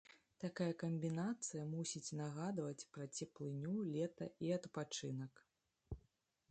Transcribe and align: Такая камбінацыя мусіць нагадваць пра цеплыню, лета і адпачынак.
Такая 0.43 0.69
камбінацыя 0.83 1.65
мусіць 1.73 2.15
нагадваць 2.21 2.87
пра 2.97 3.05
цеплыню, 3.17 3.75
лета 3.97 4.25
і 4.47 4.53
адпачынак. 4.59 5.45